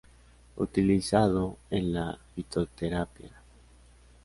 Utilizado 0.57 1.57
en 1.69 1.93
la 1.93 2.17
fitoterapia. 2.33 3.29